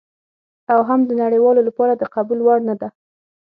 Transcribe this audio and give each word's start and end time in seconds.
او 0.73 0.79
هم 0.89 0.99
د 1.05 1.11
نړیوالو 1.21 1.61
لپاره 1.69 1.93
د 1.95 2.03
قبول 2.15 2.39
وړ 2.43 2.59
نه 2.69 2.75
ده. 2.81 2.89